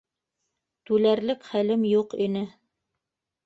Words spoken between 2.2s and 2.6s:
ине.